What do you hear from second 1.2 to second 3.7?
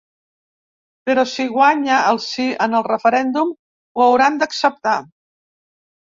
si guanya el sí en el referèndum,